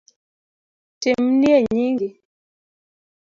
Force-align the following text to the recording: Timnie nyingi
Timnie 1.01 1.57
nyingi 1.73 2.09